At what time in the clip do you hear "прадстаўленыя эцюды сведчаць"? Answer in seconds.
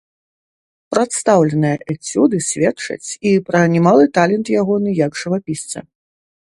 0.95-3.09